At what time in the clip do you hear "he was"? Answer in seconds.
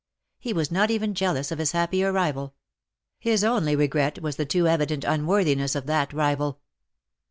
0.39-0.71